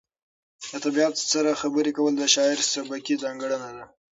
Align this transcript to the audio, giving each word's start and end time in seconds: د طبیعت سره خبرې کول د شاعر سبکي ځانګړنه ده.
د 0.69 0.71
طبیعت 0.85 1.15
سره 1.33 1.59
خبرې 1.61 1.91
کول 1.97 2.13
د 2.17 2.23
شاعر 2.35 2.59
سبکي 2.73 3.15
ځانګړنه 3.23 3.69
ده. 3.77 3.85